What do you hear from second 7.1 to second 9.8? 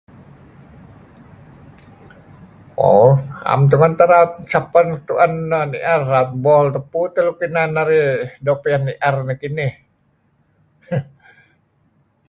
teh nuk inan narih doo' pian ni'er nekinin.